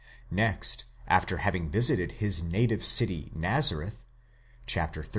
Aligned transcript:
Next, 0.31 0.85
after 1.07 1.37
having 1.37 1.69
visited 1.69 2.13
his 2.13 2.41
native 2.41 2.83
city 2.83 3.31
Nazareth 3.35 4.03
(xiii. 4.67 5.03